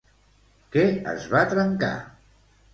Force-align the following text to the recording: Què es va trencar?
Què 0.77 0.85
es 1.13 1.29
va 1.35 1.45
trencar? 1.55 1.95